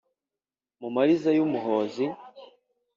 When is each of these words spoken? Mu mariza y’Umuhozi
Mu 0.81 0.89
mariza 0.95 1.29
y’Umuhozi 1.33 2.03